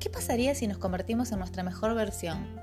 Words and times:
¿Qué 0.00 0.08
pasaría 0.08 0.54
si 0.54 0.66
nos 0.66 0.78
convertimos 0.78 1.30
en 1.30 1.40
nuestra 1.40 1.62
mejor 1.62 1.94
versión? 1.94 2.58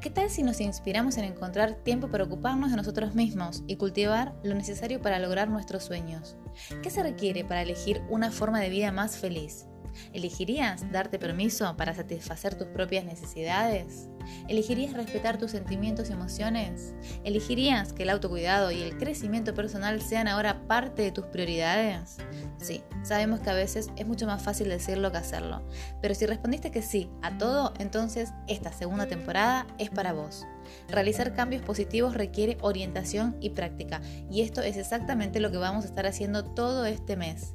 ¿Qué 0.00 0.08
tal 0.08 0.30
si 0.30 0.42
nos 0.42 0.58
inspiramos 0.58 1.18
en 1.18 1.24
encontrar 1.24 1.74
tiempo 1.84 2.08
para 2.08 2.24
ocuparnos 2.24 2.70
de 2.70 2.78
nosotros 2.78 3.14
mismos 3.14 3.62
y 3.66 3.76
cultivar 3.76 4.34
lo 4.42 4.54
necesario 4.54 5.02
para 5.02 5.18
lograr 5.18 5.50
nuestros 5.50 5.84
sueños? 5.84 6.38
¿Qué 6.82 6.88
se 6.88 7.02
requiere 7.02 7.44
para 7.44 7.60
elegir 7.60 8.00
una 8.08 8.30
forma 8.30 8.58
de 8.60 8.70
vida 8.70 8.90
más 8.90 9.18
feliz? 9.18 9.67
¿Elegirías 10.12 10.90
darte 10.90 11.18
permiso 11.18 11.76
para 11.76 11.94
satisfacer 11.94 12.54
tus 12.54 12.68
propias 12.68 13.04
necesidades? 13.04 14.08
¿Elegirías 14.48 14.92
respetar 14.92 15.38
tus 15.38 15.52
sentimientos 15.52 16.10
y 16.10 16.12
emociones? 16.12 16.94
¿Elegirías 17.24 17.92
que 17.92 18.02
el 18.02 18.10
autocuidado 18.10 18.70
y 18.70 18.82
el 18.82 18.96
crecimiento 18.96 19.54
personal 19.54 20.00
sean 20.00 20.28
ahora 20.28 20.66
parte 20.66 21.02
de 21.02 21.12
tus 21.12 21.26
prioridades? 21.26 22.18
Sí, 22.58 22.82
sabemos 23.02 23.40
que 23.40 23.50
a 23.50 23.54
veces 23.54 23.90
es 23.96 24.06
mucho 24.06 24.26
más 24.26 24.42
fácil 24.42 24.68
decirlo 24.68 25.12
que 25.12 25.18
hacerlo, 25.18 25.62
pero 26.00 26.14
si 26.14 26.26
respondiste 26.26 26.70
que 26.70 26.82
sí 26.82 27.10
a 27.22 27.38
todo, 27.38 27.72
entonces 27.78 28.32
esta 28.46 28.72
segunda 28.72 29.06
temporada 29.06 29.66
es 29.78 29.90
para 29.90 30.12
vos. 30.12 30.46
Realizar 30.88 31.34
cambios 31.34 31.62
positivos 31.62 32.14
requiere 32.14 32.58
orientación 32.60 33.36
y 33.40 33.50
práctica, 33.50 34.00
y 34.30 34.42
esto 34.42 34.60
es 34.60 34.76
exactamente 34.76 35.40
lo 35.40 35.50
que 35.50 35.56
vamos 35.56 35.84
a 35.84 35.88
estar 35.88 36.06
haciendo 36.06 36.44
todo 36.44 36.84
este 36.84 37.16
mes. 37.16 37.54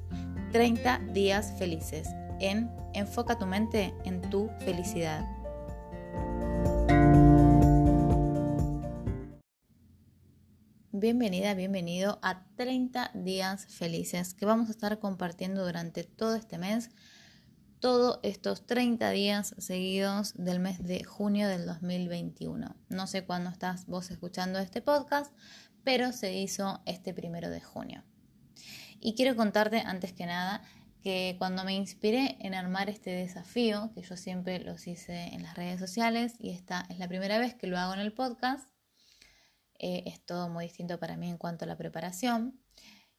30 0.52 1.02
días 1.14 1.54
felices 1.58 2.08
en 2.44 2.70
Enfoca 2.94 3.40
tu 3.40 3.46
mente 3.46 3.94
en 4.04 4.20
tu 4.30 4.50
felicidad. 4.60 5.26
Bienvenida, 10.92 11.54
bienvenido 11.54 12.20
a 12.22 12.46
30 12.58 13.12
días 13.14 13.66
felices 13.68 14.34
que 14.34 14.46
vamos 14.46 14.68
a 14.68 14.72
estar 14.72 15.00
compartiendo 15.00 15.66
durante 15.66 16.04
todo 16.04 16.36
este 16.36 16.58
mes, 16.58 16.90
todos 17.80 18.20
estos 18.24 18.68
30 18.68 19.10
días 19.12 19.56
seguidos 19.58 20.34
del 20.36 20.60
mes 20.60 20.84
de 20.84 21.02
junio 21.06 21.48
del 21.48 21.66
2021. 21.66 22.76
No 22.90 23.08
sé 23.08 23.24
cuándo 23.24 23.52
estás 23.52 23.86
vos 23.86 24.12
escuchando 24.12 24.60
este 24.60 24.82
podcast, 24.82 25.34
pero 25.86 26.12
se 26.12 26.34
hizo 26.34 26.82
este 26.86 27.14
primero 27.14 27.50
de 27.50 27.62
junio. 27.62 28.04
Y 29.00 29.16
quiero 29.16 29.38
contarte 29.38 29.80
antes 29.80 30.12
que 30.12 30.26
nada 30.26 30.62
que 31.04 31.36
cuando 31.38 31.66
me 31.66 31.74
inspiré 31.74 32.38
en 32.40 32.56
armar 32.56 32.90
este 32.90 33.10
desafío, 33.12 33.92
que 33.94 34.02
yo 34.02 34.16
siempre 34.16 34.60
los 34.60 34.88
hice 34.88 35.26
en 35.34 35.44
las 35.44 35.56
redes 35.56 35.78
sociales 35.78 36.36
y 36.40 36.52
esta 36.52 36.86
es 36.90 36.98
la 36.98 37.10
primera 37.10 37.38
vez 37.40 37.54
que 37.56 37.68
lo 37.68 37.78
hago 37.78 37.94
en 37.94 38.00
el 38.00 38.14
podcast, 38.14 38.70
eh, 39.80 40.04
es 40.06 40.26
todo 40.26 40.48
muy 40.48 40.64
distinto 40.64 41.00
para 41.00 41.18
mí 41.18 41.30
en 41.30 41.38
cuanto 41.38 41.66
a 41.66 41.68
la 41.68 41.76
preparación. 41.76 42.58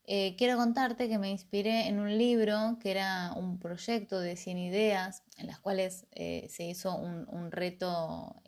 Eh, 0.06 0.34
quiero 0.36 0.56
contarte 0.56 1.08
que 1.08 1.18
me 1.18 1.30
inspiré 1.30 1.86
en 1.86 2.00
un 2.00 2.16
libro 2.16 2.78
que 2.80 2.90
era 2.90 3.34
un 3.36 3.58
proyecto 3.58 4.18
de 4.18 4.36
100 4.36 4.58
ideas 4.58 5.22
en 5.36 5.46
las 5.46 5.60
cuales 5.60 6.06
eh, 6.12 6.46
se 6.48 6.64
hizo 6.64 6.96
un, 6.96 7.50
reto 7.52 8.42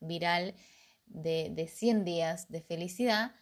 viral 0.00 0.54
de, 1.06 1.50
de 1.52 1.68
100 1.68 2.04
días 2.04 2.48
de 2.48 2.62
felicidad 2.62 3.32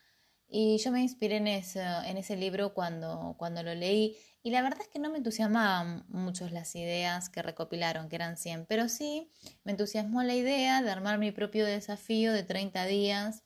y 0.54 0.76
yo 0.76 0.92
me 0.92 1.00
inspiré 1.00 1.36
en, 1.38 1.46
en 1.46 2.16
ese 2.18 2.36
libro 2.36 2.74
cuando, 2.74 3.34
cuando 3.38 3.62
lo 3.62 3.74
leí 3.74 4.18
y 4.42 4.50
la 4.50 4.60
verdad 4.60 4.82
es 4.82 4.88
que 4.88 4.98
no 4.98 5.10
me 5.10 5.16
entusiasmaban 5.16 6.04
mucho 6.08 6.46
las 6.50 6.76
ideas 6.76 7.30
que 7.30 7.40
recopilaron, 7.40 8.10
que 8.10 8.16
eran 8.16 8.36
100, 8.36 8.66
pero 8.66 8.90
sí 8.90 9.30
me 9.64 9.72
entusiasmó 9.72 10.22
la 10.22 10.34
idea 10.34 10.82
de 10.82 10.90
armar 10.90 11.18
mi 11.18 11.32
propio 11.32 11.64
desafío 11.64 12.34
de 12.34 12.42
30 12.42 12.84
días 12.84 13.44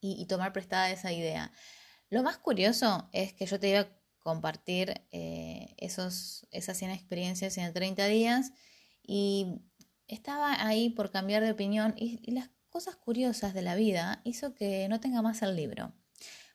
y, 0.00 0.24
tomar 0.26 0.52
prestada 0.54 0.90
esa 0.90 1.12
idea. 1.12 1.52
Lo 2.08 2.22
más 2.22 2.38
curioso 2.38 3.10
es 3.12 3.34
que 3.34 3.44
yo 3.44 3.60
te 3.60 3.68
iba 3.68 3.80
a 3.80 3.88
compartir 4.20 5.02
eh, 5.10 5.74
esos, 5.76 6.46
esas 6.52 6.78
100 6.78 6.92
experiencias 6.92 7.58
en 7.58 7.70
30 7.74 8.06
días 8.06 8.52
y 9.02 9.60
estaba 10.06 10.64
ahí 10.64 10.88
por 10.88 11.10
cambiar 11.10 11.42
de 11.42 11.50
opinión 11.50 11.92
y, 11.98 12.20
y 12.22 12.30
las 12.30 12.48
cosas 12.68 12.96
curiosas 12.96 13.54
de 13.54 13.62
la 13.62 13.74
vida 13.74 14.20
hizo 14.24 14.54
que 14.54 14.88
no 14.88 15.00
tenga 15.00 15.22
más 15.22 15.42
el 15.42 15.56
libro. 15.56 15.92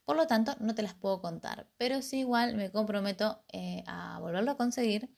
Por 0.05 0.17
lo 0.17 0.27
tanto, 0.27 0.55
no 0.59 0.75
te 0.75 0.81
las 0.81 0.93
puedo 0.93 1.21
contar, 1.21 1.69
pero 1.77 2.01
sí 2.01 2.19
igual 2.19 2.55
me 2.55 2.71
comprometo 2.71 3.43
eh, 3.53 3.83
a 3.87 4.19
volverlo 4.19 4.51
a 4.51 4.57
conseguir 4.57 5.09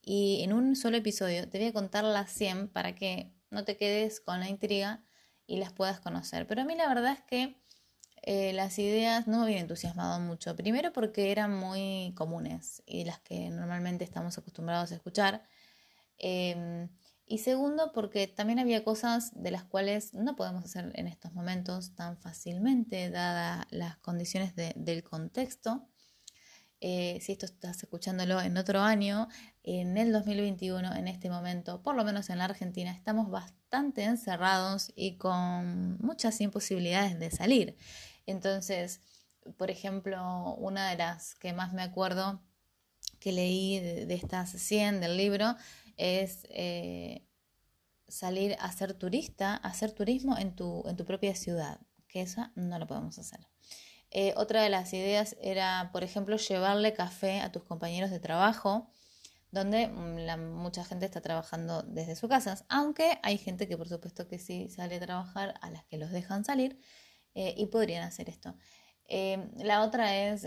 y 0.00 0.42
en 0.42 0.52
un 0.52 0.74
solo 0.74 0.96
episodio 0.96 1.48
te 1.48 1.58
voy 1.58 1.68
a 1.68 1.72
contar 1.72 2.04
las 2.04 2.30
100 2.32 2.68
para 2.68 2.94
que 2.94 3.32
no 3.50 3.64
te 3.64 3.76
quedes 3.76 4.20
con 4.20 4.40
la 4.40 4.48
intriga 4.48 5.04
y 5.46 5.58
las 5.58 5.72
puedas 5.72 6.00
conocer. 6.00 6.46
Pero 6.46 6.62
a 6.62 6.64
mí 6.64 6.74
la 6.74 6.88
verdad 6.88 7.12
es 7.12 7.22
que 7.22 7.62
eh, 8.22 8.52
las 8.52 8.78
ideas 8.78 9.26
no 9.28 9.38
me 9.38 9.44
habían 9.44 9.60
entusiasmado 9.60 10.18
mucho. 10.20 10.56
Primero 10.56 10.92
porque 10.92 11.32
eran 11.32 11.54
muy 11.54 12.12
comunes 12.16 12.82
y 12.86 13.04
las 13.04 13.20
que 13.20 13.50
normalmente 13.50 14.04
estamos 14.04 14.38
acostumbrados 14.38 14.92
a 14.92 14.94
escuchar. 14.96 15.44
Em, 16.18 16.88
y 17.26 17.38
segundo, 17.38 17.92
porque 17.92 18.26
también 18.26 18.58
había 18.58 18.84
cosas 18.84 19.30
de 19.34 19.50
las 19.50 19.64
cuales 19.64 20.12
no 20.14 20.36
podemos 20.36 20.64
hacer 20.64 20.92
en 20.94 21.06
estos 21.06 21.32
momentos 21.32 21.94
tan 21.94 22.18
fácilmente, 22.18 23.10
dadas 23.10 23.66
las 23.70 23.96
condiciones 23.98 24.54
del 24.56 25.02
contexto. 25.02 25.88
Eh, 26.80 27.20
si 27.20 27.32
esto 27.32 27.46
estás 27.46 27.80
escuchándolo 27.82 28.40
en 28.40 28.56
otro 28.56 28.80
año, 28.80 29.28
en 29.62 29.96
el 29.96 30.12
2021, 30.12 30.94
en 30.96 31.06
este 31.06 31.30
momento, 31.30 31.80
por 31.80 31.94
lo 31.94 32.04
menos 32.04 32.28
en 32.28 32.38
la 32.38 32.46
Argentina, 32.46 32.90
estamos 32.90 33.30
bastante 33.30 34.02
encerrados 34.02 34.92
y 34.96 35.16
con 35.16 35.96
muchas 35.98 36.40
imposibilidades 36.40 37.20
de 37.20 37.30
salir. 37.30 37.76
Entonces, 38.26 39.00
por 39.56 39.70
ejemplo, 39.70 40.54
una 40.56 40.90
de 40.90 40.96
las 40.96 41.34
que 41.36 41.52
más 41.52 41.72
me 41.72 41.82
acuerdo 41.82 42.42
que 43.20 43.30
leí 43.30 43.78
de, 43.78 44.14
estas 44.14 44.50
100 44.50 45.00
del 45.00 45.16
libro 45.16 45.54
es 46.02 46.48
eh, 46.50 47.24
salir 48.08 48.56
a 48.58 48.72
ser 48.72 48.92
turista, 48.94 49.54
hacer 49.54 49.92
turismo 49.92 50.36
en 50.36 50.56
tu, 50.56 50.82
en 50.88 50.96
tu 50.96 51.04
propia 51.04 51.34
ciudad, 51.36 51.80
que 52.08 52.22
eso 52.22 52.50
no 52.56 52.78
lo 52.80 52.88
podemos 52.88 53.18
hacer. 53.18 53.46
Eh, 54.10 54.34
otra 54.36 54.62
de 54.62 54.68
las 54.68 54.92
ideas 54.92 55.36
era, 55.40 55.90
por 55.92 56.02
ejemplo, 56.02 56.36
llevarle 56.36 56.92
café 56.92 57.40
a 57.40 57.52
tus 57.52 57.62
compañeros 57.62 58.10
de 58.10 58.18
trabajo, 58.18 58.90
donde 59.52 59.86
mm, 59.86 60.52
mucha 60.52 60.84
gente 60.84 61.06
está 61.06 61.20
trabajando 61.20 61.82
desde 61.82 62.16
sus 62.16 62.28
casas, 62.28 62.64
aunque 62.68 63.20
hay 63.22 63.38
gente 63.38 63.68
que 63.68 63.76
por 63.78 63.88
supuesto 63.88 64.26
que 64.26 64.40
sí 64.40 64.68
sale 64.70 64.96
a 64.96 65.00
trabajar, 65.00 65.54
a 65.62 65.70
las 65.70 65.84
que 65.84 65.98
los 65.98 66.10
dejan 66.10 66.44
salir 66.44 66.80
eh, 67.34 67.54
y 67.56 67.66
podrían 67.66 68.02
hacer 68.02 68.28
esto. 68.28 68.56
la 69.58 69.82
otra 69.84 70.16
es 70.16 70.42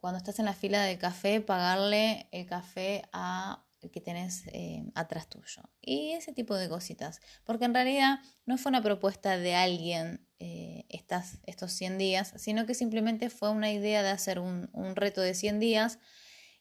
cuando 0.00 0.18
estás 0.18 0.38
en 0.38 0.46
la 0.46 0.54
fila 0.54 0.82
de 0.82 0.98
café, 0.98 1.40
pagarle 1.40 2.28
el 2.32 2.46
café 2.46 3.02
a 3.12 3.64
que 3.88 4.00
tenés 4.00 4.46
eh, 4.48 4.84
atrás 4.94 5.28
tuyo. 5.28 5.62
Y 5.80 6.12
ese 6.12 6.32
tipo 6.32 6.54
de 6.54 6.68
cositas. 6.68 7.20
Porque 7.44 7.64
en 7.64 7.74
realidad 7.74 8.18
no 8.44 8.58
fue 8.58 8.70
una 8.70 8.82
propuesta 8.82 9.38
de 9.38 9.54
alguien 9.54 10.26
eh, 10.38 10.84
estas, 10.88 11.38
estos 11.46 11.72
100 11.72 11.98
días, 11.98 12.34
sino 12.36 12.66
que 12.66 12.74
simplemente 12.74 13.30
fue 13.30 13.50
una 13.50 13.70
idea 13.70 14.02
de 14.02 14.10
hacer 14.10 14.38
un, 14.38 14.68
reto 14.94 15.20
de 15.20 15.34
100 15.34 15.60
días 15.60 15.98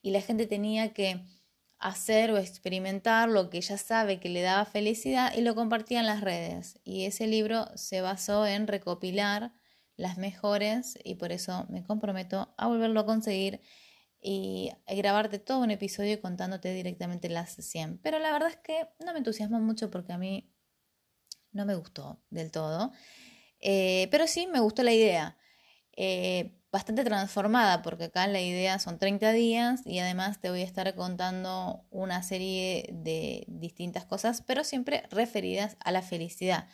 y 0.01 0.11
la 0.11 0.21
gente 0.21 0.47
tenía 0.47 0.93
que 0.93 1.25
hacer 1.77 2.31
o 2.31 2.37
experimentar 2.37 3.29
lo 3.29 3.49
que 3.49 3.61
ya 3.61 3.77
sabe 3.77 4.19
que 4.19 4.29
le 4.29 4.41
daba 4.41 4.65
felicidad 4.65 5.33
y 5.35 5.41
lo 5.41 5.55
compartía 5.55 5.99
en 5.99 6.05
las 6.05 6.21
redes. 6.21 6.79
Y 6.83 7.05
ese 7.05 7.27
libro 7.27 7.67
se 7.75 8.01
basó 8.01 8.45
en 8.45 8.67
recopilar 8.67 9.53
las 9.95 10.17
mejores 10.17 10.97
y 11.03 11.15
por 11.15 11.31
eso 11.31 11.65
me 11.69 11.83
comprometo 11.83 12.53
a 12.57 12.67
volverlo 12.67 13.01
a 13.01 13.05
conseguir 13.05 13.61
y 14.21 14.71
grabarte 14.87 15.39
todo 15.39 15.59
un 15.59 15.71
episodio 15.71 16.21
contándote 16.21 16.73
directamente 16.73 17.29
las 17.29 17.55
100. 17.55 17.99
Pero 17.99 18.19
la 18.19 18.31
verdad 18.31 18.49
es 18.49 18.57
que 18.57 18.87
no 19.05 19.13
me 19.13 19.19
entusiasma 19.19 19.59
mucho 19.59 19.89
porque 19.89 20.13
a 20.13 20.17
mí 20.17 20.51
no 21.51 21.65
me 21.65 21.75
gustó 21.75 22.21
del 22.29 22.51
todo. 22.51 22.91
Eh, 23.59 24.07
pero 24.11 24.27
sí 24.27 24.47
me 24.47 24.59
gustó 24.59 24.83
la 24.83 24.93
idea. 24.93 25.37
Eh, 25.95 26.55
bastante 26.71 27.03
transformada 27.03 27.81
porque 27.81 28.05
acá 28.05 28.27
la 28.27 28.41
idea 28.41 28.79
son 28.79 28.99
30 28.99 29.31
días 29.31 29.81
y 29.85 29.99
además 29.99 30.39
te 30.39 30.49
voy 30.49 30.61
a 30.61 30.65
estar 30.65 30.93
contando 30.95 31.85
una 31.89 32.21
serie 32.23 32.89
de 32.93 33.45
distintas 33.47 34.05
cosas, 34.05 34.43
pero 34.43 34.63
siempre 34.63 35.03
referidas 35.09 35.77
a 35.79 35.91
la 35.91 36.01
felicidad. 36.01 36.67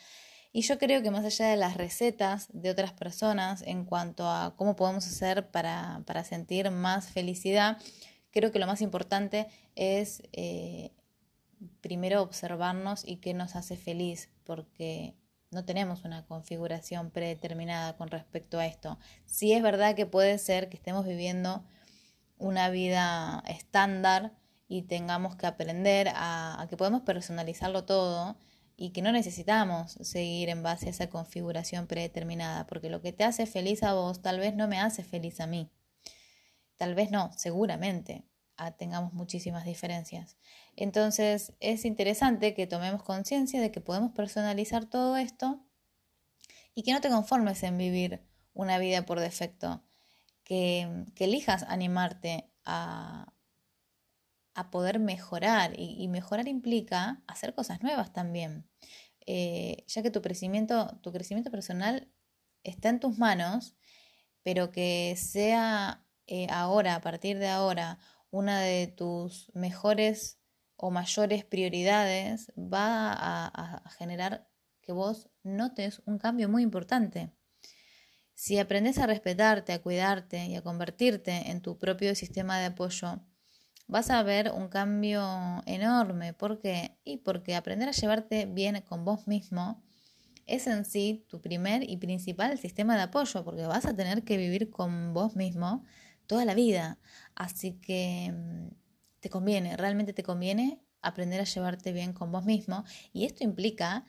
Y 0.55 0.61
yo 0.61 0.79
creo 0.79 1.03
que 1.03 1.11
más 1.11 1.25
allá 1.25 1.49
de 1.49 1.57
las 1.57 1.75
recetas 1.75 2.47
de 2.53 2.69
otras 2.69 2.93
personas 2.93 3.61
en 3.63 3.83
cuanto 3.83 4.29
a 4.29 4.55
cómo 4.55 4.77
podemos 4.77 5.05
hacer 5.05 5.51
para, 5.51 6.23
sentir 6.23 6.71
más 6.71 7.09
felicidad, 7.09 7.77
creo 8.31 8.53
que 8.53 8.59
lo 8.59 8.65
más 8.65 8.81
importante 8.81 9.47
es 9.75 10.23
eh, 10.31 10.93
primero 11.81 12.21
observarnos 12.21 13.05
y 13.05 13.17
qué 13.17 13.33
nos 13.33 13.57
hace 13.57 13.75
feliz, 13.75 14.29
porque 14.45 15.13
no 15.51 15.65
tenemos 15.65 16.05
una 16.05 16.25
configuración 16.25 17.11
predeterminada 17.11 17.97
con 17.97 18.07
respecto 18.07 18.57
a 18.57 18.65
esto. 18.65 18.97
Sí 19.25 19.51
es 19.51 19.61
verdad 19.61 19.93
que 19.93 20.05
puede 20.05 20.37
ser 20.37 20.69
que 20.69 20.77
estemos 20.77 21.05
viviendo 21.05 21.65
una 22.37 22.69
vida 22.69 23.43
estándar 23.49 24.31
y 24.69 24.83
tengamos 24.83 25.35
que 25.35 25.47
aprender 25.47 26.07
a, 26.15 26.61
a 26.61 26.67
que 26.69 26.77
podemos 26.77 27.01
personalizarlo 27.01 27.83
todo 27.83 28.37
y 28.77 28.91
que 28.91 29.01
no 29.01 29.11
necesitamos 29.11 29.93
seguir 30.01 30.49
en 30.49 30.63
base 30.63 30.87
a 30.87 30.89
esa 30.89 31.09
configuración 31.09 31.87
predeterminada, 31.87 32.67
porque 32.67 32.89
lo 32.89 33.01
que 33.01 33.13
te 33.13 33.23
hace 33.23 33.45
feliz 33.45 33.83
a 33.83 33.93
vos 33.93 34.21
tal 34.21 34.39
vez 34.39 34.55
no 34.55 34.67
me 34.67 34.79
hace 34.79 35.03
feliz 35.03 35.39
a 35.39 35.47
mí. 35.47 35.69
Tal 36.77 36.95
vez 36.95 37.11
no, 37.11 37.31
seguramente. 37.37 38.25
tengamos 38.77 39.13
muchísimas 39.13 39.65
diferencias. 39.65 40.37
Entonces 40.75 41.53
es 41.59 41.85
interesante 41.85 42.53
que 42.53 42.67
tomemos 42.67 43.03
conciencia 43.03 43.61
de 43.61 43.71
que 43.71 43.81
podemos 43.81 44.11
personalizar 44.11 44.85
todo 44.85 45.17
esto 45.17 45.65
y 46.73 46.83
que 46.83 46.93
no 46.93 47.01
te 47.01 47.09
conformes 47.09 47.63
en 47.63 47.77
vivir 47.77 48.21
una 48.53 48.77
vida 48.77 49.05
por 49.05 49.19
defecto, 49.19 49.83
que, 50.43 51.05
elijas 51.17 51.63
animarte 51.63 52.49
a, 52.65 53.33
a 54.55 54.71
poder 54.71 54.99
mejorar 54.99 55.73
y, 55.77 56.07
mejorar 56.07 56.47
implica 56.47 57.21
hacer 57.27 57.53
cosas 57.53 57.83
nuevas 57.83 58.13
también, 58.13 58.67
eh, 59.27 59.83
ya 59.87 60.01
que 60.01 60.11
tu 60.11 60.21
crecimiento, 60.21 60.97
tu 61.03 61.11
crecimiento 61.11 61.51
personal 61.51 62.09
está 62.63 62.89
en 62.89 62.99
tus 62.99 63.17
manos, 63.17 63.75
pero 64.43 64.71
que 64.71 65.15
sea 65.17 66.05
eh, 66.27 66.47
ahora, 66.49 66.95
a 66.95 67.01
partir 67.01 67.37
de 67.37 67.49
ahora, 67.49 67.99
una 68.31 68.61
de 68.61 68.87
tus 68.87 69.51
mejores 69.53 70.39
o 70.77 70.91
mayores 70.91 71.45
prioridades 71.45 72.51
va 72.57 73.13
a, 73.13 73.89
generar 73.97 74.47
que 74.81 74.91
vos 74.91 75.29
notes 75.43 76.01
un 76.05 76.17
cambio 76.17 76.49
muy 76.49 76.63
importante. 76.63 77.31
Si 78.33 78.59
aprendes 78.59 78.97
a 78.99 79.07
respetarte, 79.07 79.73
a 79.73 79.81
cuidarte 79.81 80.45
y 80.45 80.55
a 80.55 80.61
convertirte 80.61 81.49
en 81.51 81.61
tu 81.61 81.77
propio 81.77 82.13
sistema 82.15 82.59
de 82.59 82.65
apoyo, 82.67 83.21
vas 83.87 84.09
a 84.09 84.23
ver 84.23 84.51
un 84.51 84.67
cambio 84.67 85.63
enorme. 85.65 86.33
¿Por 86.33 86.59
qué? 86.59 86.97
Y 87.03 87.17
porque 87.17 87.55
aprender 87.55 87.89
a 87.89 87.91
llevarte 87.91 88.45
bien 88.45 88.81
con 88.81 89.05
vos 89.05 89.27
mismo 89.27 89.83
es 90.45 90.67
en 90.67 90.85
sí 90.85 91.25
tu 91.27 91.41
primer 91.41 91.89
y 91.89 91.97
principal 91.97 92.57
sistema 92.57 92.95
de 92.95 93.03
apoyo, 93.03 93.43
porque 93.43 93.65
vas 93.65 93.85
a 93.85 93.95
tener 93.95 94.23
que 94.23 94.37
vivir 94.37 94.69
con 94.69 95.13
vos 95.13 95.35
mismo 95.35 95.83
toda 96.27 96.45
la 96.45 96.53
vida. 96.53 96.99
Así 97.35 97.73
que 97.73 98.31
mm, 98.33 98.67
te 99.19 99.29
conviene, 99.29 99.77
realmente 99.77 100.13
te 100.13 100.23
conviene 100.23 100.81
aprender 101.01 101.41
a 101.41 101.45
llevarte 101.45 101.93
bien 101.93 102.13
con 102.13 102.31
vos 102.31 102.45
mismo 102.45 102.83
y 103.13 103.25
esto 103.25 103.43
implica 103.43 104.05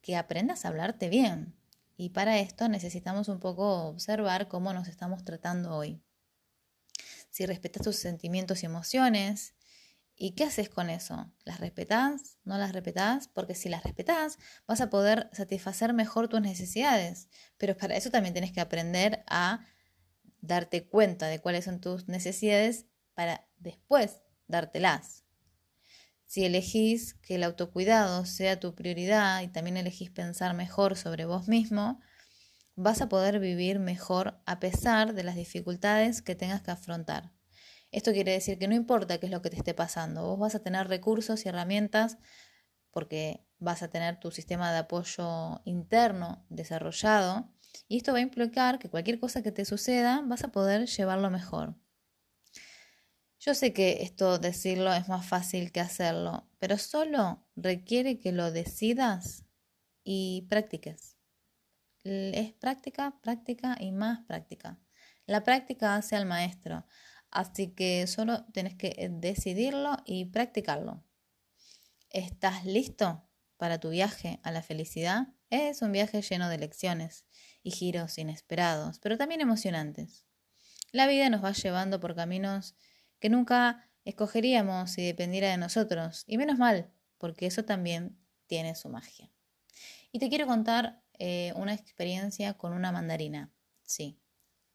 que 0.00 0.16
aprendas 0.16 0.64
a 0.64 0.68
hablarte 0.68 1.08
bien. 1.08 1.54
Y 1.96 2.10
para 2.10 2.38
esto 2.38 2.68
necesitamos 2.68 3.28
un 3.28 3.40
poco 3.40 3.88
observar 3.88 4.48
cómo 4.48 4.72
nos 4.72 4.88
estamos 4.88 5.24
tratando 5.24 5.74
hoy. 5.74 6.00
Si 7.30 7.46
respetas 7.46 7.82
tus 7.82 7.96
sentimientos 7.96 8.62
y 8.62 8.66
emociones, 8.66 9.54
¿y 10.16 10.32
qué 10.32 10.44
haces 10.44 10.68
con 10.68 10.90
eso? 10.90 11.32
¿Las 11.44 11.60
respetás? 11.60 12.38
¿No 12.44 12.58
las 12.58 12.72
respetás? 12.72 13.28
Porque 13.28 13.54
si 13.54 13.68
las 13.68 13.84
respetás, 13.84 14.38
vas 14.66 14.80
a 14.80 14.90
poder 14.90 15.30
satisfacer 15.32 15.92
mejor 15.92 16.28
tus 16.28 16.40
necesidades. 16.40 17.28
Pero 17.56 17.76
para 17.76 17.96
eso 17.96 18.10
también 18.10 18.34
tienes 18.34 18.52
que 18.52 18.60
aprender 18.60 19.22
a 19.26 19.66
darte 20.40 20.86
cuenta 20.88 21.26
de 21.26 21.40
cuáles 21.40 21.64
son 21.64 21.80
tus 21.80 22.08
necesidades 22.08 22.86
para 23.14 23.48
después 23.58 24.22
dártelas. 24.46 25.24
Si 26.24 26.44
elegís 26.44 27.14
que 27.14 27.36
el 27.36 27.44
autocuidado 27.44 28.26
sea 28.26 28.60
tu 28.60 28.74
prioridad 28.74 29.40
y 29.42 29.48
también 29.48 29.76
elegís 29.76 30.10
pensar 30.10 30.54
mejor 30.54 30.96
sobre 30.96 31.24
vos 31.24 31.48
mismo, 31.48 32.00
vas 32.80 33.02
a 33.02 33.08
poder 33.08 33.40
vivir 33.40 33.80
mejor 33.80 34.40
a 34.46 34.60
pesar 34.60 35.12
de 35.12 35.24
las 35.24 35.34
dificultades 35.34 36.22
que 36.22 36.36
tengas 36.36 36.62
que 36.62 36.70
afrontar. 36.70 37.32
Esto 37.90 38.12
quiere 38.12 38.30
decir 38.30 38.56
que 38.56 38.68
no 38.68 38.74
importa 38.76 39.18
qué 39.18 39.26
es 39.26 39.32
lo 39.32 39.42
que 39.42 39.50
te 39.50 39.56
esté 39.56 39.74
pasando, 39.74 40.22
vos 40.22 40.38
vas 40.38 40.54
a 40.54 40.62
tener 40.62 40.86
recursos 40.86 41.44
y 41.44 41.48
herramientas 41.48 42.18
porque 42.92 43.44
vas 43.58 43.82
a 43.82 43.88
tener 43.90 44.20
tu 44.20 44.30
sistema 44.30 44.70
de 44.70 44.78
apoyo 44.78 45.60
interno 45.64 46.46
desarrollado 46.50 47.52
y 47.88 47.96
esto 47.96 48.12
va 48.12 48.18
a 48.18 48.22
implicar 48.22 48.78
que 48.78 48.88
cualquier 48.88 49.18
cosa 49.18 49.42
que 49.42 49.50
te 49.50 49.64
suceda 49.64 50.22
vas 50.24 50.44
a 50.44 50.52
poder 50.52 50.86
llevarlo 50.86 51.30
mejor. 51.30 51.74
Yo 53.40 53.54
sé 53.54 53.72
que 53.72 54.02
esto 54.02 54.38
decirlo 54.38 54.92
es 54.92 55.08
más 55.08 55.26
fácil 55.26 55.72
que 55.72 55.80
hacerlo, 55.80 56.48
pero 56.60 56.78
solo 56.78 57.44
requiere 57.56 58.20
que 58.20 58.30
lo 58.30 58.52
decidas 58.52 59.44
y 60.04 60.46
practiques. 60.48 61.17
Es 62.04 62.52
práctica, 62.54 63.18
práctica 63.20 63.76
y 63.78 63.92
más 63.92 64.20
práctica. 64.26 64.78
La 65.26 65.44
práctica 65.44 65.96
hace 65.96 66.16
al 66.16 66.26
maestro, 66.26 66.86
así 67.30 67.74
que 67.74 68.06
solo 68.06 68.46
tienes 68.52 68.74
que 68.74 69.08
decidirlo 69.10 69.96
y 70.06 70.26
practicarlo. 70.26 71.04
¿Estás 72.10 72.64
listo 72.64 73.28
para 73.58 73.78
tu 73.78 73.90
viaje 73.90 74.40
a 74.42 74.50
la 74.50 74.62
felicidad? 74.62 75.28
Es 75.50 75.82
un 75.82 75.92
viaje 75.92 76.22
lleno 76.22 76.48
de 76.48 76.58
lecciones 76.58 77.26
y 77.62 77.70
giros 77.70 78.16
inesperados, 78.16 78.98
pero 78.98 79.18
también 79.18 79.40
emocionantes. 79.40 80.24
La 80.92 81.06
vida 81.06 81.28
nos 81.28 81.44
va 81.44 81.52
llevando 81.52 82.00
por 82.00 82.14
caminos 82.14 82.74
que 83.18 83.28
nunca 83.28 83.90
escogeríamos 84.04 84.92
si 84.92 85.04
dependiera 85.04 85.50
de 85.50 85.58
nosotros, 85.58 86.24
y 86.26 86.38
menos 86.38 86.56
mal, 86.56 86.90
porque 87.18 87.46
eso 87.46 87.64
también 87.64 88.18
tiene 88.46 88.74
su 88.74 88.88
magia. 88.88 89.30
Y 90.12 90.18
te 90.18 90.30
quiero 90.30 90.46
contar 90.46 91.02
eh, 91.18 91.52
una 91.56 91.74
experiencia 91.74 92.54
con 92.54 92.72
una 92.72 92.92
mandarina, 92.92 93.52
sí, 93.82 94.20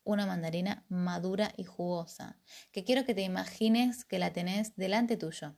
una 0.03 0.25
mandarina 0.25 0.85
madura 0.89 1.53
y 1.57 1.63
jugosa, 1.63 2.37
que 2.71 2.83
quiero 2.83 3.05
que 3.05 3.15
te 3.15 3.21
imagines 3.21 4.05
que 4.05 4.19
la 4.19 4.33
tenés 4.33 4.75
delante 4.75 5.17
tuyo, 5.17 5.55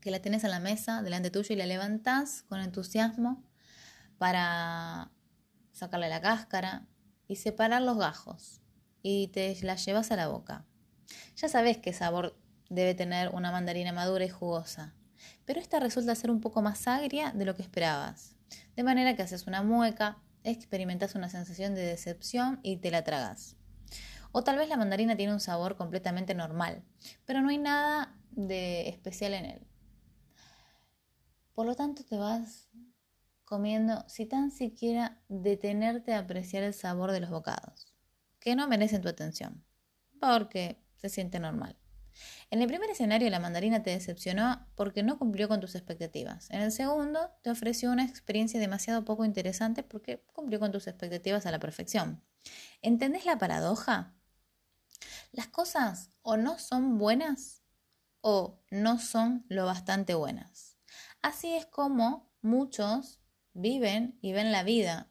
que 0.00 0.10
la 0.10 0.20
tenés 0.20 0.44
en 0.44 0.50
la 0.50 0.60
mesa 0.60 1.02
delante 1.02 1.30
tuyo 1.30 1.54
y 1.54 1.58
la 1.58 1.66
levantás 1.66 2.42
con 2.42 2.60
entusiasmo 2.60 3.44
para 4.18 5.10
sacarle 5.72 6.08
la 6.08 6.20
cáscara 6.20 6.86
y 7.26 7.36
separar 7.36 7.82
los 7.82 7.98
gajos 7.98 8.60
y 9.02 9.28
te 9.28 9.56
la 9.62 9.76
llevas 9.76 10.10
a 10.10 10.16
la 10.16 10.28
boca. 10.28 10.66
Ya 11.36 11.48
sabes 11.48 11.78
qué 11.78 11.92
sabor 11.92 12.38
debe 12.68 12.94
tener 12.94 13.30
una 13.30 13.50
mandarina 13.50 13.92
madura 13.92 14.24
y 14.24 14.28
jugosa, 14.28 14.94
pero 15.44 15.60
esta 15.60 15.80
resulta 15.80 16.14
ser 16.14 16.30
un 16.30 16.40
poco 16.40 16.62
más 16.62 16.86
agria 16.86 17.32
de 17.32 17.44
lo 17.44 17.54
que 17.54 17.62
esperabas. 17.62 18.37
De 18.76 18.82
manera 18.82 19.16
que 19.16 19.22
haces 19.22 19.46
una 19.46 19.62
mueca, 19.62 20.18
experimentas 20.44 21.14
una 21.14 21.28
sensación 21.28 21.74
de 21.74 21.82
decepción 21.82 22.60
y 22.62 22.78
te 22.78 22.90
la 22.90 23.04
tragas. 23.04 23.56
O 24.32 24.44
tal 24.44 24.56
vez 24.58 24.68
la 24.68 24.76
mandarina 24.76 25.16
tiene 25.16 25.32
un 25.32 25.40
sabor 25.40 25.76
completamente 25.76 26.34
normal, 26.34 26.84
pero 27.24 27.40
no 27.40 27.48
hay 27.48 27.58
nada 27.58 28.14
de 28.30 28.88
especial 28.88 29.34
en 29.34 29.46
él. 29.46 29.66
Por 31.54 31.66
lo 31.66 31.74
tanto, 31.74 32.04
te 32.04 32.16
vas 32.16 32.68
comiendo 33.44 34.04
sin 34.08 34.28
tan 34.28 34.50
siquiera 34.50 35.20
detenerte 35.28 36.12
a 36.12 36.20
apreciar 36.20 36.62
el 36.62 36.74
sabor 36.74 37.12
de 37.12 37.20
los 37.20 37.30
bocados, 37.30 37.94
que 38.38 38.54
no 38.54 38.68
merecen 38.68 39.00
tu 39.00 39.08
atención, 39.08 39.64
porque 40.20 40.84
se 40.96 41.08
siente 41.08 41.40
normal. 41.40 41.76
En 42.50 42.62
el 42.62 42.68
primer 42.68 42.88
escenario 42.88 43.28
la 43.28 43.40
mandarina 43.40 43.82
te 43.82 43.90
decepcionó 43.90 44.66
porque 44.74 45.02
no 45.02 45.18
cumplió 45.18 45.48
con 45.48 45.60
tus 45.60 45.74
expectativas. 45.74 46.50
En 46.50 46.62
el 46.62 46.72
segundo 46.72 47.30
te 47.42 47.50
ofreció 47.50 47.92
una 47.92 48.04
experiencia 48.04 48.58
demasiado 48.58 49.04
poco 49.04 49.26
interesante 49.26 49.82
porque 49.82 50.24
cumplió 50.32 50.58
con 50.58 50.72
tus 50.72 50.86
expectativas 50.86 51.44
a 51.44 51.50
la 51.50 51.58
perfección. 51.58 52.24
¿Entendés 52.80 53.26
la 53.26 53.38
paradoja? 53.38 54.14
Las 55.32 55.48
cosas 55.48 56.10
o 56.22 56.38
no 56.38 56.58
son 56.58 56.96
buenas 56.96 57.62
o 58.22 58.62
no 58.70 58.98
son 58.98 59.44
lo 59.48 59.66
bastante 59.66 60.14
buenas. 60.14 60.78
Así 61.20 61.54
es 61.54 61.66
como 61.66 62.32
muchos 62.40 63.20
viven 63.52 64.18
y 64.22 64.32
ven 64.32 64.52
la 64.52 64.62
vida 64.62 65.10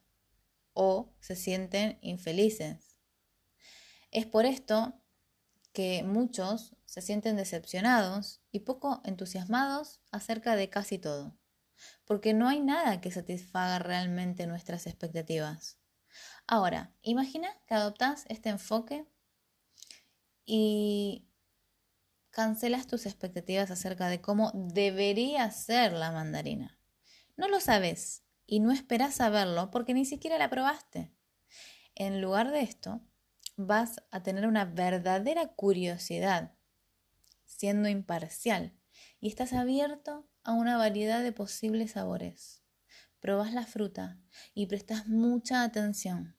o 0.73 1.13
se 1.19 1.35
sienten 1.35 1.99
infelices. 2.01 2.97
Es 4.09 4.25
por 4.25 4.45
esto 4.45 4.99
que 5.73 6.03
muchos 6.03 6.76
se 6.97 7.05
sienten 7.05 7.35
decepcionados 7.35 8.41
y 8.51 8.61
poco 8.61 9.01
entusiasmados 9.05 9.99
acerca 10.11 10.55
de 10.55 10.71
casi 10.71 10.97
todo, 10.97 11.37
porque 12.05 12.33
no 12.33 12.47
hay 12.47 12.59
nada 12.59 13.01
que 13.01 13.11
satisfaga 13.11 13.77
realmente 13.77 14.47
nuestras 14.47 14.87
expectativas. 14.87 15.77
Ahora, 16.47 16.95
imagina 17.03 17.49
que 17.67 17.75
adoptas 17.75 18.25
este 18.29 18.49
enfoque 18.49 19.05
y 20.43 21.29
cancelas 22.31 22.87
tus 22.87 23.05
expectativas 23.05 23.69
acerca 23.69 24.07
de 24.07 24.19
cómo 24.19 24.51
debería 24.55 25.51
ser 25.51 25.93
la 25.93 26.11
mandarina. 26.11 26.79
No 27.35 27.47
lo 27.47 27.59
sabes 27.59 28.23
y 28.47 28.59
no 28.59 28.71
esperas 28.71 29.13
saberlo 29.13 29.69
porque 29.69 29.93
ni 29.93 30.03
siquiera 30.03 30.39
la 30.39 30.49
probaste. 30.49 31.13
En 31.93 32.23
lugar 32.23 32.49
de 32.49 32.61
esto, 32.61 33.01
vas 33.55 34.01
a 34.09 34.23
tener 34.23 34.47
una 34.47 34.65
verdadera 34.65 35.49
curiosidad, 35.49 36.56
siendo 37.47 37.89
imparcial, 37.89 38.73
y 39.19 39.29
estás 39.29 39.53
abierto 39.53 40.29
a 40.43 40.53
una 40.53 40.77
variedad 40.77 41.23
de 41.23 41.31
posibles 41.31 41.91
sabores. 41.91 42.63
Probas 43.19 43.53
la 43.53 43.65
fruta 43.65 44.19
y 44.53 44.67
prestas 44.67 45.07
mucha 45.07 45.63
atención. 45.63 46.35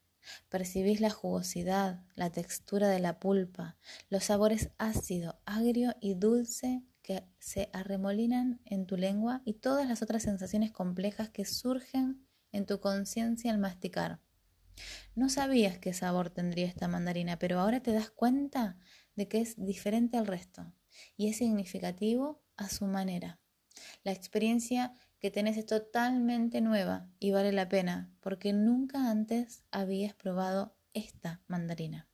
Percibís 0.49 1.01
la 1.01 1.11
jugosidad, 1.11 2.05
la 2.15 2.31
textura 2.31 2.89
de 2.89 3.01
la 3.01 3.19
pulpa, 3.19 3.79
los 4.11 4.25
sabores 4.25 4.71
ácido, 4.79 5.41
agrio 5.47 5.97
y 6.01 6.15
dulce 6.15 6.85
que 7.03 7.27
se 7.39 7.71
arremolinan 7.73 8.61
en 8.67 8.87
tu 8.87 8.97
lengua 8.97 9.41
y 9.45 9.55
todas 9.55 9.89
las 9.89 10.03
otras 10.03 10.23
sensaciones 10.23 10.71
complejas 10.71 11.31
que 11.31 11.47
surgen 11.47 12.27
en 12.53 12.67
tu 12.67 12.81
conciencia 12.81 13.51
al 13.51 13.59
masticar. 13.59 14.21
No 15.15 15.29
sabías 15.29 15.79
qué 15.79 15.93
sabor 15.95 16.31
tendría 16.31 16.67
esta 16.67 16.87
mandarina, 16.87 17.39
pero 17.39 17.59
ahora 17.59 17.81
te 17.81 17.93
das 17.93 18.11
cuenta 18.11 18.79
de 19.17 19.27
que 19.27 19.41
es 19.41 19.57
diferente 19.57 20.19
al 20.19 20.27
resto 20.27 20.73
y 21.17 21.29
es 21.29 21.39
significativo 21.39 22.43
a 22.57 22.69
su 22.69 22.87
manera. 22.87 23.41
La 24.05 24.13
experiencia 24.13 24.93
que 25.19 25.31
tenés 25.31 25.57
es 25.57 25.67
totalmente 25.67 26.61
nueva 26.61 27.09
y 27.19 27.33
vale 27.33 27.53
la 27.53 27.69
pena 27.69 28.13
porque 28.21 28.53
nunca 28.53 29.11
antes 29.11 29.65
habías 29.71 30.15
probado 30.15 30.77
esta 30.95 31.43
mandarina. 31.47 32.09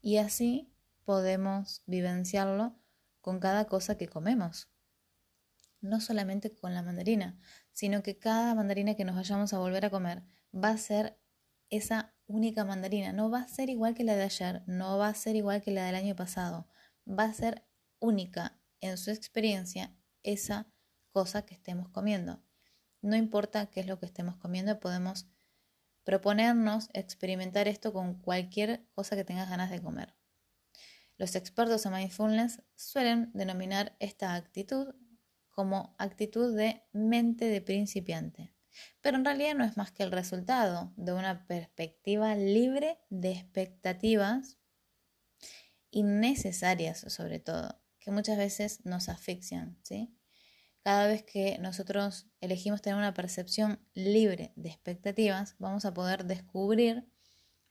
Y 0.00 0.18
así 0.18 0.72
podemos 1.04 1.82
vivenciarlo 1.86 2.76
con 3.20 3.40
cada 3.40 3.66
cosa 3.66 3.96
que 3.96 4.08
comemos. 4.08 4.68
No 5.80 6.00
solamente 6.00 6.54
con 6.54 6.74
la 6.74 6.82
mandarina, 6.82 7.38
sino 7.72 8.02
que 8.02 8.18
cada 8.18 8.54
mandarina 8.54 8.94
que 8.94 9.04
nos 9.04 9.16
vayamos 9.16 9.52
a 9.52 9.58
volver 9.58 9.84
a 9.84 9.90
comer 9.90 10.22
va 10.52 10.70
a 10.70 10.78
ser 10.78 11.18
esa 11.70 12.14
única 12.26 12.64
mandarina. 12.64 13.12
No 13.12 13.30
va 13.30 13.40
a 13.40 13.48
ser 13.48 13.70
igual 13.70 13.94
que 13.94 14.04
la 14.04 14.16
de 14.16 14.24
ayer, 14.24 14.62
no 14.66 14.98
va 14.98 15.08
a 15.08 15.14
ser 15.14 15.36
igual 15.36 15.62
que 15.62 15.70
la 15.70 15.84
del 15.86 15.94
año 15.94 16.16
pasado. 16.16 16.68
Va 17.08 17.24
a 17.24 17.32
ser 17.32 17.66
única 18.00 18.60
en 18.80 18.98
su 18.98 19.10
experiencia 19.10 19.96
esa 20.22 20.70
cosa 21.10 21.42
que 21.42 21.54
estemos 21.54 21.88
comiendo. 21.88 22.42
No 23.00 23.16
importa 23.16 23.66
qué 23.66 23.80
es 23.80 23.86
lo 23.86 23.98
que 23.98 24.06
estemos 24.06 24.36
comiendo, 24.36 24.78
podemos 24.80 25.26
proponernos 26.04 26.88
experimentar 26.92 27.68
esto 27.68 27.92
con 27.92 28.14
cualquier 28.20 28.86
cosa 28.94 29.16
que 29.16 29.24
tengas 29.24 29.48
ganas 29.48 29.70
de 29.70 29.82
comer. 29.82 30.14
Los 31.16 31.34
expertos 31.34 31.84
en 31.86 31.92
mindfulness 31.92 32.62
suelen 32.76 33.30
denominar 33.34 33.96
esta 33.98 34.34
actitud 34.34 34.94
como 35.50 35.96
actitud 35.98 36.56
de 36.56 36.84
mente 36.92 37.46
de 37.46 37.60
principiante, 37.60 38.54
pero 39.00 39.16
en 39.16 39.24
realidad 39.24 39.54
no 39.54 39.64
es 39.64 39.76
más 39.76 39.90
que 39.90 40.04
el 40.04 40.12
resultado 40.12 40.92
de 40.96 41.12
una 41.12 41.46
perspectiva 41.46 42.36
libre 42.36 43.00
de 43.10 43.32
expectativas 43.32 44.58
innecesarias 45.90 47.00
sobre 47.00 47.38
todo, 47.38 47.80
que 47.98 48.10
muchas 48.10 48.38
veces 48.38 48.84
nos 48.84 49.08
asfixian, 49.08 49.78
¿sí? 49.82 50.14
Cada 50.82 51.06
vez 51.06 51.22
que 51.22 51.58
nosotros 51.58 52.26
elegimos 52.40 52.80
tener 52.80 52.98
una 52.98 53.14
percepción 53.14 53.80
libre 53.94 54.52
de 54.56 54.70
expectativas, 54.70 55.56
vamos 55.58 55.84
a 55.84 55.92
poder 55.92 56.24
descubrir 56.24 57.06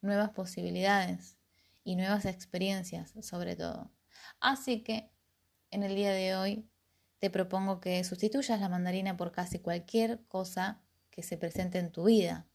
nuevas 0.01 0.29
posibilidades 0.31 1.37
y 1.83 1.95
nuevas 1.95 2.25
experiencias 2.25 3.13
sobre 3.21 3.55
todo. 3.55 3.91
Así 4.39 4.83
que 4.83 5.09
en 5.71 5.83
el 5.83 5.95
día 5.95 6.11
de 6.11 6.35
hoy 6.35 6.69
te 7.19 7.29
propongo 7.29 7.79
que 7.79 8.03
sustituyas 8.03 8.59
la 8.59 8.69
mandarina 8.69 9.17
por 9.17 9.31
casi 9.31 9.59
cualquier 9.59 10.23
cosa 10.27 10.81
que 11.09 11.23
se 11.23 11.37
presente 11.37 11.79
en 11.79 11.91
tu 11.91 12.05
vida. 12.05 12.47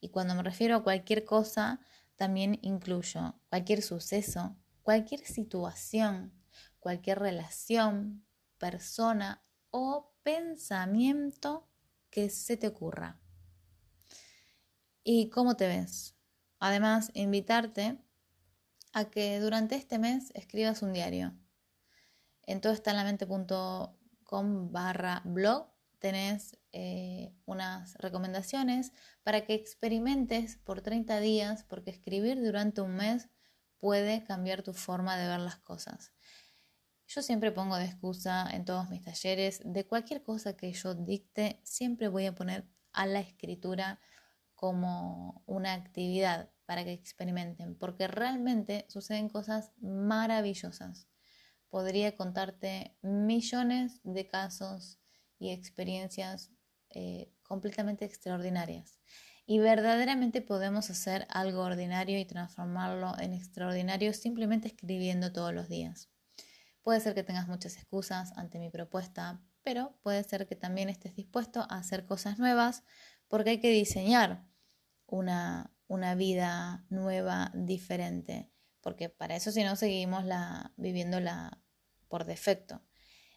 Y 0.00 0.08
cuando 0.08 0.34
me 0.34 0.42
refiero 0.42 0.76
a 0.76 0.82
cualquier 0.82 1.24
cosa, 1.24 1.80
también 2.16 2.58
incluyo 2.62 3.40
cualquier 3.48 3.82
suceso, 3.82 4.56
cualquier 4.82 5.20
situación, 5.20 6.32
cualquier 6.78 7.18
relación, 7.18 8.24
persona 8.58 9.44
o 9.70 10.12
pensamiento 10.22 11.68
que 12.10 12.30
se 12.30 12.56
te 12.56 12.68
ocurra. 12.68 13.20
¿Y 15.02 15.30
cómo 15.30 15.56
te 15.56 15.66
ves? 15.66 16.16
Además, 16.58 17.10
invitarte 17.14 17.98
a 18.92 19.10
que 19.10 19.40
durante 19.40 19.76
este 19.76 19.98
mes 19.98 20.30
escribas 20.34 20.82
un 20.82 20.92
diario. 20.92 21.34
En 22.42 22.60
todo 22.60 22.72
está 22.72 22.90
en 22.90 22.96
la 22.96 23.04
mente.com 23.04 24.72
barra 24.72 25.22
blog 25.24 25.70
tenés 26.00 26.58
eh, 26.72 27.32
unas 27.44 27.94
recomendaciones 27.98 28.92
para 29.22 29.42
que 29.44 29.54
experimentes 29.54 30.56
por 30.56 30.80
30 30.80 31.20
días, 31.20 31.62
porque 31.64 31.90
escribir 31.90 32.42
durante 32.42 32.80
un 32.80 32.96
mes 32.96 33.28
puede 33.80 34.22
cambiar 34.24 34.62
tu 34.62 34.72
forma 34.72 35.16
de 35.16 35.26
ver 35.26 35.40
las 35.40 35.56
cosas. 35.56 36.12
Yo 37.08 37.22
siempre 37.22 37.50
pongo 37.50 37.76
de 37.76 37.86
excusa 37.86 38.48
en 38.52 38.64
todos 38.64 38.88
mis 38.88 39.02
talleres, 39.02 39.60
de 39.64 39.84
cualquier 39.84 40.22
cosa 40.22 40.56
que 40.56 40.72
yo 40.72 40.94
dicte, 40.94 41.60
siempre 41.64 42.06
voy 42.06 42.26
a 42.26 42.34
poner 42.34 42.68
a 42.92 43.06
la 43.06 43.18
escritura 43.18 44.00
como 44.54 45.42
una 45.46 45.72
actividad 45.72 46.50
para 46.66 46.84
que 46.84 46.92
experimenten, 46.92 47.74
porque 47.74 48.06
realmente 48.06 48.86
suceden 48.88 49.28
cosas 49.28 49.72
maravillosas. 49.80 51.08
Podría 51.68 52.14
contarte 52.14 52.96
millones 53.02 54.00
de 54.04 54.28
casos 54.28 55.00
y 55.38 55.50
experiencias 55.50 56.52
eh, 56.90 57.32
completamente 57.42 58.04
extraordinarias. 58.04 59.00
Y 59.50 59.58
verdaderamente 59.58 60.42
podemos 60.42 60.90
hacer 60.90 61.26
algo 61.28 61.62
ordinario 61.62 62.20
y 62.20 62.24
transformarlo 62.24 63.18
en 63.18 63.34
extraordinario 63.34 64.12
simplemente 64.12 64.68
escribiendo 64.68 65.32
todos 65.32 65.52
los 65.52 65.68
días. 65.68 66.08
Puede 66.84 67.00
ser 67.00 67.16
que 67.16 67.24
tengas 67.24 67.48
muchas 67.48 67.74
excusas 67.74 68.32
ante 68.36 68.60
mi 68.60 68.70
propuesta, 68.70 69.42
pero 69.64 69.98
puede 70.04 70.22
ser 70.22 70.46
que 70.46 70.54
también 70.54 70.88
estés 70.88 71.16
dispuesto 71.16 71.66
a 71.68 71.78
hacer 71.78 72.06
cosas 72.06 72.38
nuevas 72.38 72.84
porque 73.26 73.50
hay 73.50 73.58
que 73.58 73.72
diseñar 73.72 74.46
una, 75.06 75.74
una 75.88 76.14
vida 76.14 76.86
nueva, 76.88 77.50
diferente, 77.52 78.52
porque 78.80 79.08
para 79.08 79.34
eso 79.34 79.50
si 79.50 79.64
no 79.64 79.74
seguimos 79.74 80.24
la, 80.24 80.72
viviéndola 80.76 81.60
por 82.06 82.24
defecto. 82.24 82.82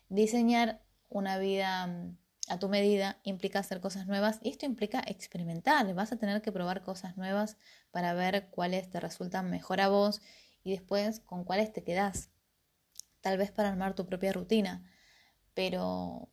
Diseñar 0.10 0.86
una 1.10 1.40
vida 1.40 1.88
mm, 1.88 2.18
a 2.48 2.60
tu 2.60 2.70
medida 2.70 3.20
implica 3.24 3.60
hacer 3.60 3.80
cosas 3.80 4.08
nuevas 4.08 4.40
y 4.42 4.50
esto 4.50 4.66
implica 4.66 5.02
experimentar. 5.06 5.92
Vas 5.94 6.12
a 6.12 6.18
tener 6.18 6.42
que 6.42 6.52
probar 6.52 6.84
cosas 6.84 7.18
nuevas 7.18 7.58
para 7.92 8.14
ver 8.14 8.50
cuáles 8.50 8.90
te 8.90 9.00
resultan 9.00 9.50
mejor 9.50 9.82
a 9.82 9.90
vos 9.90 10.22
y 10.64 10.72
después 10.72 11.20
con 11.20 11.44
cuáles 11.44 11.72
te 11.72 11.84
quedas 11.84 12.30
tal 13.22 13.38
vez 13.38 13.52
para 13.52 13.70
armar 13.70 13.96
tu 13.96 14.06
propia 14.06 14.34
rutina, 14.34 14.84
pero 15.54 16.30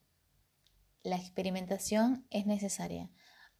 la 1.03 1.17
experimentación 1.17 2.27
es 2.31 2.47
necesaria. 2.47 3.11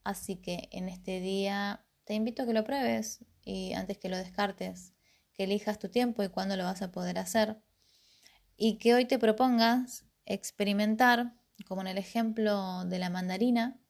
Así 0.03 0.37
que 0.37 0.69
en 0.73 0.89
este 0.89 1.21
día 1.21 1.85
te 2.05 2.15
invito 2.15 2.43
a 2.43 2.47
que 2.47 2.53
lo 2.53 2.65
pruebes 2.65 3.25
y 3.45 3.73
antes 3.75 3.99
que 3.99 4.09
lo 4.09 4.17
descartes, 4.17 4.95
que 5.33 5.45
elijas 5.45 5.79
tu 5.79 5.89
tiempo 5.89 6.23
y 6.23 6.29
cuándo 6.29 6.57
lo 6.57 6.65
vas 6.65 6.83
a 6.83 6.91
poder 6.91 7.19
hacer 7.19 7.63
y 8.57 8.79
que 8.79 8.95
hoy 8.95 9.07
te 9.07 9.19
propongas 9.19 10.05
experimentar, 10.27 11.35
como 11.67 11.81
en 11.83 11.89
el 11.89 11.99
ejemplo 11.99 12.85
de 12.85 12.99
la 12.99 13.11
mandarina, 13.11 13.81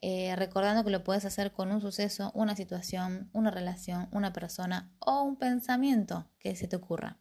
eh, 0.00 0.34
recordando 0.36 0.84
que 0.84 0.90
lo 0.90 1.04
puedes 1.04 1.24
hacer 1.24 1.52
con 1.52 1.70
un 1.70 1.80
suceso, 1.80 2.32
una 2.34 2.56
situación, 2.56 3.30
una 3.32 3.50
relación, 3.50 4.08
una 4.12 4.32
persona 4.32 4.92
o 4.98 5.22
un 5.22 5.36
pensamiento 5.36 6.28
que 6.38 6.56
se 6.56 6.66
te 6.66 6.76
ocurra. 6.76 7.20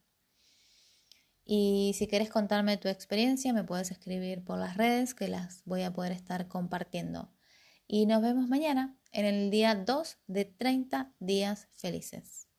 Y 1.43 1.93
si 1.95 2.07
quieres 2.07 2.29
contarme 2.29 2.77
tu 2.77 2.87
experiencia, 2.87 3.53
me 3.53 3.63
puedes 3.63 3.91
escribir 3.91 4.43
por 4.43 4.57
las 4.57 4.77
redes 4.77 5.13
que 5.13 5.27
las 5.27 5.63
voy 5.65 5.83
a 5.83 5.93
poder 5.93 6.11
estar 6.11 6.47
compartiendo. 6.47 7.31
Y 7.87 8.05
nos 8.05 8.21
vemos 8.21 8.47
mañana 8.47 8.97
en 9.11 9.25
el 9.25 9.51
día 9.51 9.75
2 9.75 10.17
de 10.27 10.45
30 10.45 11.13
días 11.19 11.67
felices. 11.73 12.50